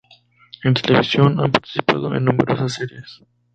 En 0.63 0.73
televisión 0.73 1.39
ha 1.39 1.47
participado 1.47 2.15
en 2.15 2.25
numerosas 2.25 2.73
series. 2.73 3.21